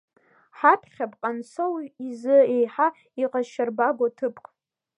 [0.57, 1.75] Ҳаԥхьап Ҟансоу
[2.07, 2.87] изы еиҳа
[3.23, 4.45] иҟазшьарбагоу ҭыԥк…